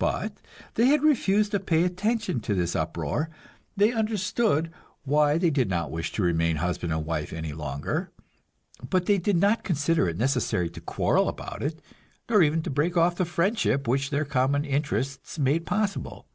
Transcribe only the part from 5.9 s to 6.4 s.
wish to